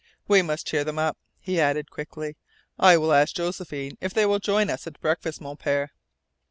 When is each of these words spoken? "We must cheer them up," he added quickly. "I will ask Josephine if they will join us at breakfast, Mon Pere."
"We 0.27 0.41
must 0.41 0.65
cheer 0.65 0.83
them 0.83 0.97
up," 0.97 1.15
he 1.39 1.61
added 1.61 1.91
quickly. 1.91 2.35
"I 2.79 2.97
will 2.97 3.13
ask 3.13 3.35
Josephine 3.35 3.99
if 4.01 4.15
they 4.15 4.25
will 4.25 4.39
join 4.39 4.71
us 4.71 4.87
at 4.87 4.99
breakfast, 4.99 5.39
Mon 5.41 5.57
Pere." 5.57 5.91